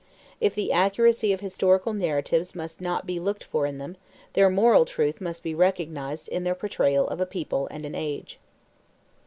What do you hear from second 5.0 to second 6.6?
must be recognized in their